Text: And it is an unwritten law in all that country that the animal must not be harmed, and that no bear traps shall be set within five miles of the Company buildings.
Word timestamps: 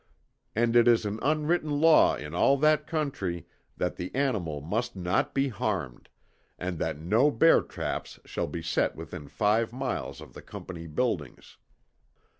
And 0.55 0.75
it 0.75 0.87
is 0.87 1.05
an 1.05 1.19
unwritten 1.21 1.79
law 1.79 2.15
in 2.15 2.33
all 2.33 2.57
that 2.57 2.87
country 2.87 3.45
that 3.77 3.97
the 3.97 4.09
animal 4.15 4.59
must 4.59 4.95
not 4.95 5.35
be 5.35 5.49
harmed, 5.49 6.09
and 6.57 6.79
that 6.79 6.97
no 6.97 7.29
bear 7.29 7.61
traps 7.61 8.19
shall 8.25 8.47
be 8.47 8.63
set 8.63 8.95
within 8.95 9.27
five 9.27 9.71
miles 9.71 10.19
of 10.19 10.33
the 10.33 10.41
Company 10.41 10.87
buildings. 10.87 11.57